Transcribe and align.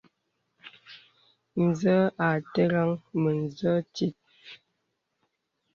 Zə 1.79 1.95
à 2.25 2.27
aterə̀ŋ 2.37 2.89
mə̀zə 3.21 3.71
tìt. 3.93 4.17